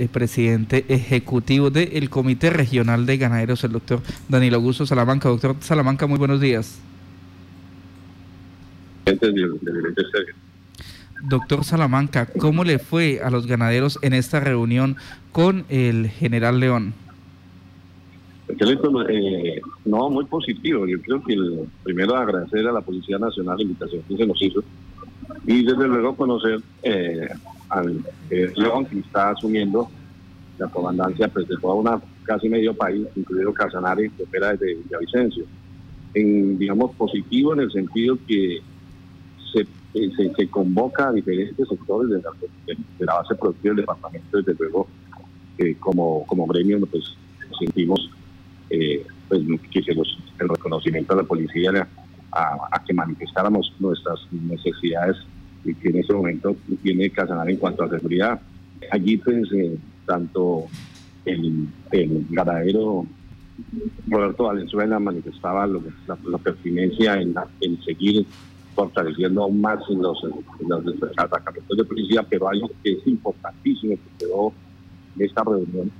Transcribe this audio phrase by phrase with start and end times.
[0.00, 5.28] el presidente ejecutivo del Comité Regional de Ganaderos, el doctor Danilo Augusto Salamanca.
[5.28, 6.80] Doctor Salamanca, muy buenos días.
[11.28, 14.94] Doctor Salamanca, ¿cómo le fue a los ganaderos en esta reunión
[15.32, 16.94] con el general León?
[18.46, 20.86] Eh, no, muy positivo.
[20.86, 24.40] Yo creo que el, primero agradecer a la Policía Nacional la invitación que se nos
[24.40, 24.62] hizo
[25.44, 27.30] y desde luego conocer eh,
[27.70, 29.90] al eh, León que está asumiendo
[30.58, 35.44] la comandancia pues, de toda una casi medio país, incluido Casanare, que opera desde Villavicencio.
[36.14, 38.58] En, digamos, positivo en el sentido que
[39.52, 39.60] se,
[39.94, 44.88] eh, se, convoca a diferentes sectores de la, base productiva del departamento, desde luego,
[45.80, 47.16] como, como gremio, pues
[47.58, 48.10] sentimos
[48.70, 51.88] eh, pues, que el reconocimiento a la policía
[52.32, 55.16] a, que manifestáramos nuestras necesidades
[55.64, 58.40] que en ese momento tiene Casanare en cuanto a seguridad.
[58.90, 59.76] Allí pues eh,
[60.06, 60.66] tanto
[61.24, 63.06] el, el ganadero
[64.08, 68.24] Roberto Valenzuela manifestaba la, pertinencia en, en, seguir
[68.74, 74.24] fortaleciendo aún más en los, en los de policía, pero algo que es importantísimo que
[74.24, 74.52] quedó
[75.16, 75.90] en esta reunión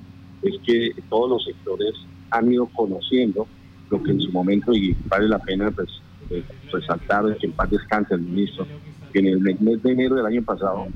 [0.43, 1.95] es que todos los sectores
[2.31, 3.47] han ido conociendo
[3.91, 5.89] lo que en su momento, y vale la pena pues,
[6.31, 10.27] eh, resaltar que en paz descanse el ministro, que en el mes de enero del
[10.27, 10.87] año pasado,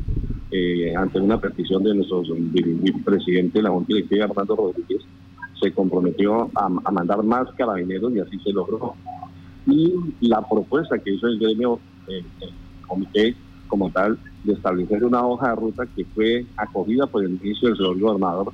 [0.51, 2.23] eh, ante una petición de nuestro
[3.05, 5.03] presidente de la Junta Directiva, Fernando Rodríguez,
[5.61, 8.95] se comprometió a, mandar más carabineros y así se logró.
[9.67, 12.51] Y la propuesta que hizo el gremio, eh, el
[12.87, 13.37] comité
[13.69, 17.79] como tal, de establecer una hoja de ruta que fue acogida por el ministro del
[17.79, 18.53] señor gobernador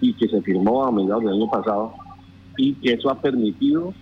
[0.00, 1.94] y que se firmó a mediados del año pasado
[2.56, 3.92] y que eso ha permitido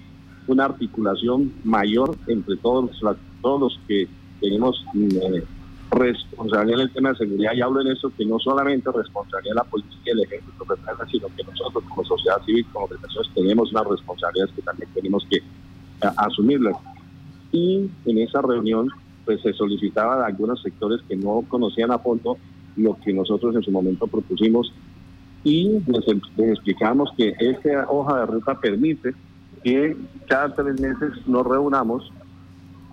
[0.46, 2.91] una articulación mayor entre todos
[3.41, 4.06] todos los que
[4.44, 5.42] tenemos eh,
[5.90, 9.64] responsabilidad en el tema de seguridad y hablo en eso que no solamente responsabilidad la
[9.64, 10.64] policía y el ejército
[11.10, 15.36] sino que nosotros como sociedad civil, como organizaciones tenemos unas responsabilidades que también tenemos que
[15.36, 16.76] eh, asumirlas.
[17.52, 18.88] Y en esa reunión
[19.24, 22.36] pues se solicitaba de algunos sectores que no conocían a fondo
[22.77, 24.72] lo que nosotros en su momento propusimos
[25.44, 26.04] y les,
[26.38, 29.14] explicamos que esta hoja de ruta permite
[29.62, 29.96] que
[30.27, 32.10] cada tres meses nos reunamos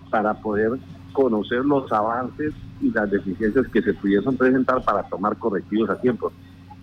[0.10, 0.78] para poder
[1.14, 6.32] conocer los avances y las deficiencias que se pudiesen presentar para tomar correctivos a tiempo.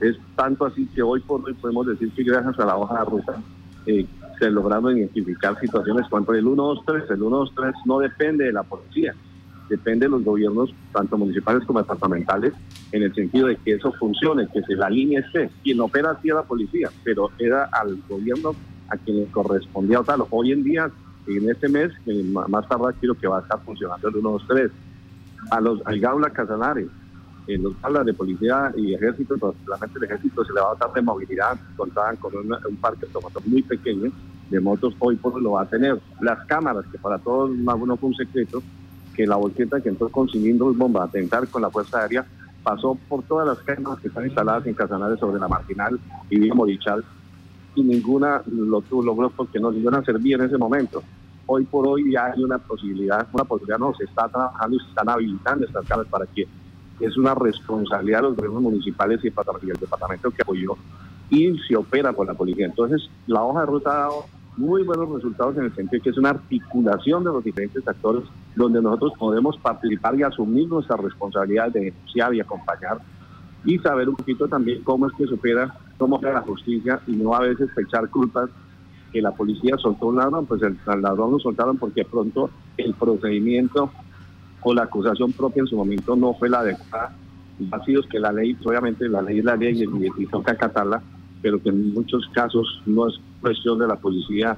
[0.00, 3.04] Es tanto así que hoy por hoy podemos decir que gracias a la hoja de
[3.04, 3.42] ruta
[3.86, 4.06] eh,
[4.38, 7.10] se lograron identificar situaciones cuanto el 123.
[7.10, 9.14] El 123 no depende de la policía,
[9.68, 12.52] depende de los gobiernos, tanto municipales como departamentales,
[12.92, 15.50] en el sentido de que eso funcione, que se la línea esté.
[15.62, 18.54] Quien opera así es la policía, pero era al gobierno
[18.88, 20.24] a quien le correspondía tal.
[20.30, 20.90] Hoy en día,
[21.36, 21.92] en este mes,
[22.48, 24.70] más tarde quiero que va a estar funcionando el 123.
[25.50, 26.88] A los, al Gaula Casanares,
[27.46, 30.92] en los tablas de policía y ejército, particularmente el ejército se le va a dar
[30.92, 34.10] de movilidad, contaban con un parque automotor muy pequeño
[34.50, 35.98] de motos, hoy por hoy lo va a tener.
[36.20, 38.62] Las cámaras, que para todos más uno fue un secreto,
[39.14, 42.24] que la volqueta que entró con cilindros bomba a atentar con la Fuerza Aérea
[42.62, 45.98] pasó por todas las cámaras que están instaladas en Casanares sobre la Marginal
[46.30, 47.04] y Villa Morichal
[47.74, 51.02] y ninguna lo logró porque no ninguna servía en ese momento.
[51.50, 54.88] Hoy por hoy ya hay una posibilidad, una posibilidad no, se está trabajando y se
[54.88, 56.47] están habilitando estas cámaras para que
[57.00, 60.76] es una responsabilidad de los gobiernos municipales y el departamento que apoyó
[61.31, 62.66] y se opera por la policía.
[62.66, 64.25] Entonces, la hoja de ruta ha dado
[64.58, 68.25] muy buenos resultados en el sentido de que es una articulación de los diferentes actores
[68.54, 72.98] donde nosotros podemos participar y asumir nuestra responsabilidad de denunciar y acompañar
[73.64, 77.12] y saber un poquito también cómo es que se opera, cómo opera la justicia y
[77.12, 78.50] no a veces echar culpas
[79.12, 83.91] que la policía soltó un ladrón, pues el, ladrón lo soltaron porque pronto el procedimiento
[84.62, 87.14] o la acusación propia en su momento no fue la adecuada.
[87.60, 91.02] Vacíos que la ley, obviamente la ley es la ley y, y toca acatarla,
[91.42, 94.56] pero que en muchos casos no es cuestión de la policía,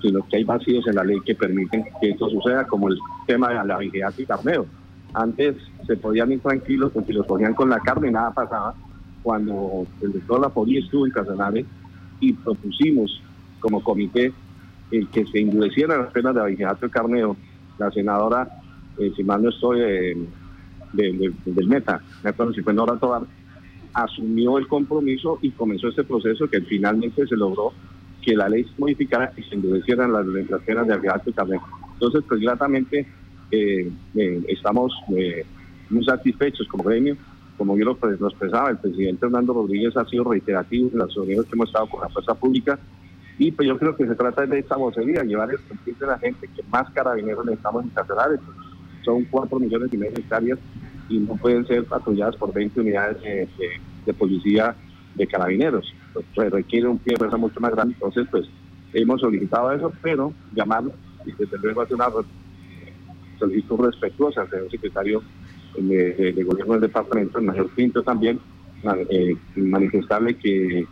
[0.00, 3.50] sino que hay vacíos en la ley que permiten que esto suceda, como el tema
[3.50, 4.66] de la vigilancia y carneo.
[5.12, 5.56] Antes
[5.86, 8.74] se podían ir tranquilos porque los ponían con la carne y nada pasaba.
[9.22, 11.64] Cuando el doctor Lapoli estuvo en Casanare
[12.20, 13.20] y propusimos
[13.60, 14.32] como comité
[14.90, 17.36] el que se endurecieran las penas de vigilancia y carneo,
[17.78, 18.48] la senadora,
[18.98, 19.80] eh, si mal no estoy,
[20.92, 23.22] del Meta, me acuerdo si fue Nora Tobar,
[23.94, 27.72] asumió el compromiso y comenzó este proceso que finalmente se logró
[28.22, 31.62] que la ley se modificara y se endurecieran las, las penas de vigilancia y carneo.
[31.94, 33.06] Entonces, pues gratamente
[33.50, 35.44] eh, eh, estamos eh,
[35.88, 37.16] muy satisfechos como gremio.
[37.56, 41.54] Como yo lo, expresaba, el presidente Hernando Rodríguez ha sido reiterativo en las reuniones que
[41.54, 42.78] hemos estado con la fuerza pública.
[43.40, 46.18] Y pues yo creo que se trata de esta vocería, llevar el sentir de la
[46.18, 48.38] gente que más carabineros necesitamos en Cacerales.
[49.02, 50.58] Son cuatro millones y medio de hectáreas
[51.08, 54.76] y no pueden ser patrulladas por 20 unidades de, policía
[55.14, 55.90] de carabineros.
[56.12, 57.94] Pues, requiere un pie de fuerza mucho más grande.
[57.94, 58.46] Entonces, pues
[58.92, 60.84] hemos solicitado eso, pero llamar
[61.24, 62.10] y desde luego hacer una
[63.38, 65.22] solicitud respetuosa señor secretario
[65.78, 68.38] de, gobierno del departamento, el mayor Pinto también,
[69.08, 70.86] eh, manifestarle que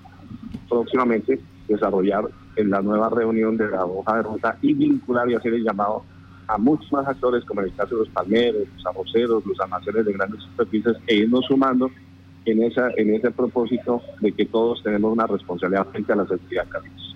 [0.66, 1.38] próximamente
[1.68, 2.24] desarrollar
[2.56, 6.04] en la nueva reunión de la hoja de ruta y vincular y hacer el llamado
[6.48, 10.06] a muchos más actores, como en el caso de los palmeros, los arroceros, los almacenes
[10.06, 11.90] de grandes superficies, e irnos sumando
[12.46, 16.66] en, esa, en ese propósito de que todos tenemos una responsabilidad frente a la seguridad
[16.68, 17.08] caribeña.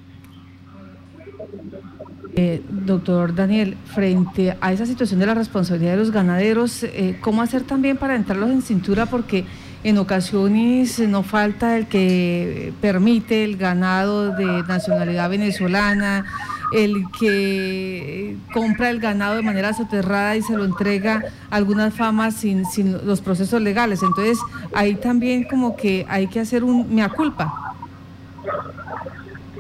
[2.35, 7.43] Eh, doctor Daniel, frente a esa situación de la responsabilidad de los ganaderos, eh, ¿cómo
[7.43, 9.07] hacer también para entrarlos en cintura?
[9.07, 9.45] Porque
[9.85, 16.25] en ocasiones no falta el que permite el ganado de nacionalidad venezolana,
[16.73, 22.35] el que compra el ganado de manera soterrada y se lo entrega a algunas famas
[22.35, 24.03] sin, sin los procesos legales.
[24.03, 24.39] Entonces,
[24.73, 27.75] ahí también como que hay que hacer un mea culpa.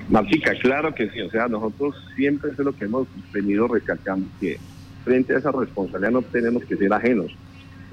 [0.08, 1.20] Martica, claro que sí.
[1.22, 4.58] O sea, nosotros siempre es lo que hemos venido recalcando, que
[5.04, 7.32] frente a esa responsabilidad no tenemos que ser ajenos,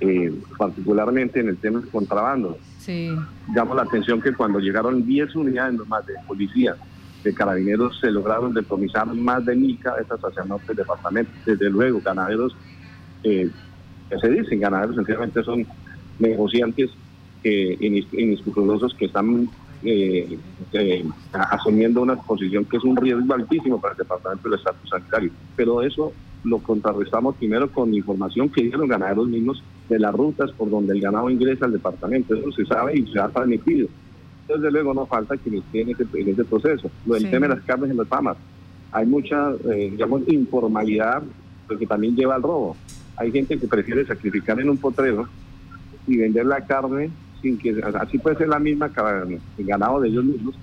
[0.02, 2.58] eh, particularmente en el tema del contrabando.
[2.80, 3.12] Sí.
[3.54, 6.76] Llamo la atención que cuando llegaron 10 unidades más de policía,
[7.24, 11.32] de carabineros, se lograron decomisar más de mil cabezas hacia el norte del departamento.
[11.46, 12.56] Desde luego, ganaderos,
[13.24, 13.50] eh,
[14.10, 15.68] que se dicen ganaderos, sencillamente son
[16.18, 16.90] negociantes
[17.44, 17.78] eh,
[18.12, 19.50] inescrupulosos que están
[19.82, 20.38] eh,
[20.74, 25.32] eh, asumiendo una posición que es un riesgo altísimo para el departamento del estatus sanitario.
[25.56, 26.12] Pero eso
[26.44, 31.02] lo contrarrestamos primero con información que dieron ganaderos mismos de las rutas por donde el
[31.02, 32.36] ganado ingresa al departamento.
[32.36, 33.88] Eso se sabe y se ha transmitido.
[34.48, 36.90] Desde luego no falta quienes tienen en ese proceso.
[37.06, 38.38] Lo del tema de las carnes en las famas.
[38.92, 41.22] Hay mucha, eh, digamos, informalidad
[41.78, 42.76] que también lleva al robo.
[43.16, 45.28] Hay gente que prefiere sacrificar en un potrero
[46.08, 48.92] y vender la carne sin que así puede ser la misma
[49.58, 50.56] el ganado de ellos mismos,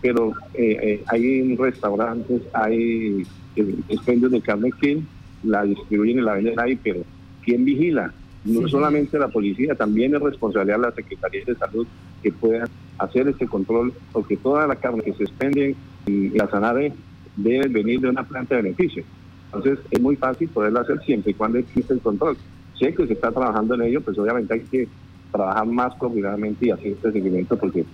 [0.00, 3.22] pero eh, eh, hay restaurantes, hay
[3.56, 5.02] eh, expendios de carne que
[5.42, 7.02] la distribuyen y la venden ahí, pero
[7.44, 8.12] ¿quién vigila?
[8.44, 11.86] No solamente la policía, también es responsabilidad de la Secretaría de Salud
[12.22, 12.68] que pueda
[12.98, 16.92] hacer este control, porque toda la carne que se expende en la Sanare
[17.36, 19.04] debe venir de una planta de beneficio.
[19.46, 22.36] Entonces es muy fácil poderlo hacer siempre y cuando existe el control.
[22.78, 24.88] Sé que se está trabajando en ello, pues obviamente hay que
[25.30, 27.84] trabajar más coordinadamente y hacer este seguimiento porque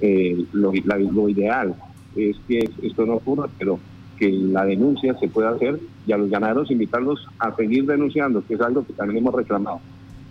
[0.00, 1.74] eh, lo, ideal
[2.14, 3.78] es que esto no ocurra, pero
[4.18, 8.54] que la denuncia se pueda hacer y a los ganaderos invitarlos a seguir denunciando, que
[8.54, 9.80] es algo que también hemos reclamado.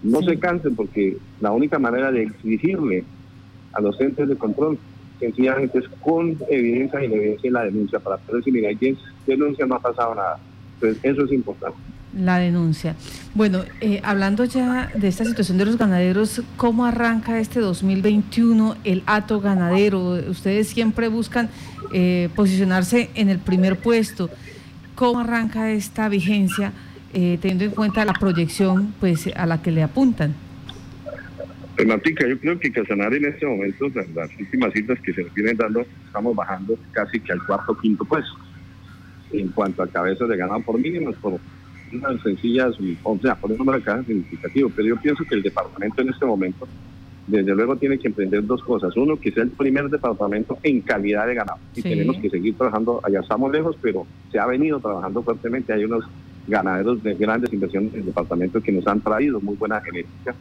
[0.03, 3.03] No se cansen porque la única manera de exigirle
[3.73, 4.77] a los entes de control
[5.19, 8.69] sencillamente es con evidencia y evidencia la denuncia para poder decir, mira,
[9.25, 10.39] denuncia, no ha pasado nada.
[10.75, 11.77] Entonces, eso es importante
[12.15, 12.95] la denuncia.
[13.33, 19.03] Bueno, eh, hablando ya de esta situación de los ganaderos, ¿cómo arranca este 2021 el
[19.05, 20.11] ato ganadero?
[20.29, 21.49] Ustedes siempre buscan
[21.93, 24.29] eh, posicionarse en el primer puesto.
[24.95, 26.71] ¿Cómo arranca esta vigencia
[27.13, 30.33] eh, teniendo en cuenta la proyección pues a la que le apuntan?
[31.75, 35.33] Pues Martica, yo creo que Casanare en este momento, las últimas citas que se nos
[35.35, 38.33] vienen dando, estamos bajando casi que al cuarto o quinto puesto
[39.31, 41.39] en cuanto a cabezas de ganado por mínimos, por
[41.93, 46.09] unas sencillas, o sea, por un cajas significativo, pero yo pienso que el departamento en
[46.09, 46.67] este momento,
[47.27, 48.95] desde luego, tiene que emprender dos cosas.
[48.95, 51.59] Uno, que sea el primer departamento en calidad de ganado.
[51.75, 55.73] Y tenemos que seguir trabajando, allá estamos lejos, pero se ha venido trabajando fuertemente.
[55.73, 56.05] Hay unos
[56.47, 60.35] ganaderos de grandes inversiones en el departamento que nos han traído muy buena genética.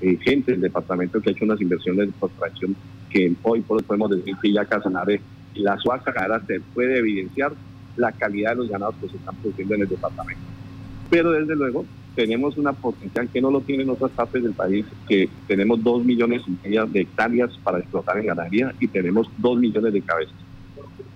[0.00, 2.76] Eh, gente del departamento que ha hecho unas inversiones de extracción
[3.10, 5.20] que hoy podemos decir que ya Casanare
[5.54, 6.12] y la Suaza
[6.46, 7.52] se puede evidenciar
[7.96, 10.57] la calidad de los ganados que se están produciendo en el departamento
[11.10, 11.84] pero desde luego
[12.14, 16.42] tenemos una potencial que no lo tienen otras partes del país, que tenemos dos millones
[16.46, 20.34] y medio de hectáreas para explotar en ganadería y tenemos dos millones de cabezas.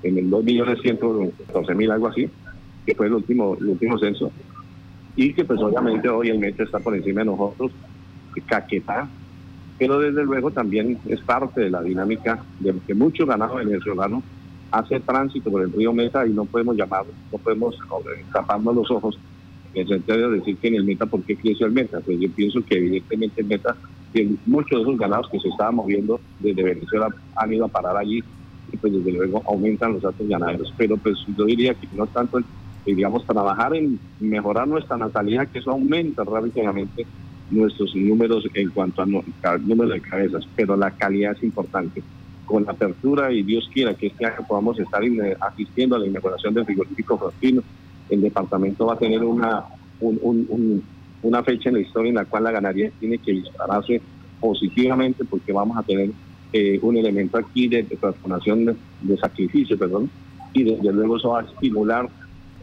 [0.02, 1.32] En el dos millones ciento
[1.75, 2.28] mil, algo así,
[2.87, 4.30] que fue el último, el último censo,
[5.16, 7.72] y que pues obviamente hoy el meta está por encima de nosotros,
[8.46, 9.08] Caquetá,
[9.78, 14.22] pero desde luego también es parte de la dinámica de que mucho ganado venezolano
[14.70, 17.76] hace tránsito por el río Meta y no podemos llamar, no podemos
[18.32, 19.18] taparnos los ojos
[19.75, 22.00] en sentido de decir que en el meta, ¿por qué creció el meta?
[22.00, 23.76] Pues yo pienso que evidentemente el meta,
[24.47, 28.23] muchos de esos ganados que se estaban moviendo desde Venezuela han ido a parar allí
[28.73, 30.73] y pues desde luego aumentan los datos ganaderos.
[30.76, 32.41] Pero pues yo diría que no tanto,
[32.85, 37.07] digamos, trabajar en mejorar nuestra natalidad, que eso aumenta rápidamente
[37.50, 42.02] nuestros números en cuanto a número de cabezas, pero la calidad es importante.
[42.47, 45.02] Con la apertura y Dios quiera que este año podamos estar
[45.41, 47.62] asistiendo a la inauguración del frigorífico Fortino,
[48.12, 49.64] el departamento va a tener una,
[51.23, 54.00] una fecha en la historia en la cual la ganadería tiene que dispararse
[54.40, 56.11] positivamente porque vamos a tener
[56.52, 60.11] eh, un elemento aquí de, transformación de, sacrificio, perdón,
[60.52, 62.09] y desde luego eso va a estimular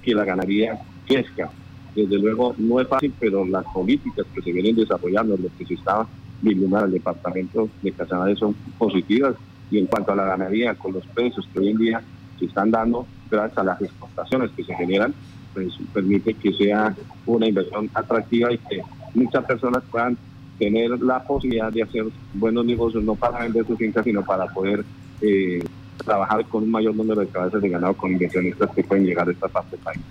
[0.03, 1.49] que la ganadería crezca.
[1.95, 5.73] Desde luego no es fácil, pero las políticas que se vienen desarrollando, lo que se
[5.73, 6.05] está
[6.43, 9.35] en el departamento de Casanare son positivas.
[9.71, 12.01] Y en cuanto a la ganadería, con los precios que hoy en día
[12.37, 15.13] se están dando, gracias a las exportaciones que se generan,
[15.53, 18.81] pues permite que sea una inversión atractiva y que
[19.13, 20.17] muchas personas puedan
[20.57, 24.83] tener la posibilidad de hacer buenos negocios, no para vender sus fincas, sino para poder
[25.21, 25.63] eh,
[26.05, 29.31] trabajar con un mayor número de cabezas de ganado con inversionistas que pueden llegar a
[29.31, 30.01] esta parte del país.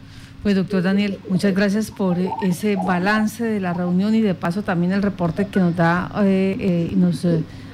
[0.43, 4.93] Pues doctor Daniel, muchas gracias por ese balance de la reunión y de paso también
[4.93, 7.27] el reporte que nos da eh, eh, y nos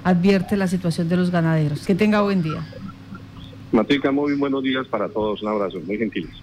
[0.03, 1.87] advierte la situación de los ganaderos.
[1.87, 2.65] Que tenga buen día.
[3.73, 5.43] Matica, muy buenos días para todos.
[5.43, 6.35] Un abrazo, muy gentiles.